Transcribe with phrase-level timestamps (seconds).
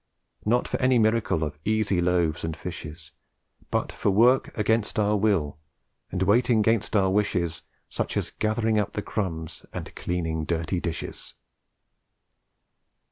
[0.45, 3.11] Not for any miracle of easy loaves and fishes,
[3.69, 5.59] But for work against our will
[6.11, 11.35] and waiting 'gainst our wishes Such as gathering up the crumbs and cleaning dirty dishes.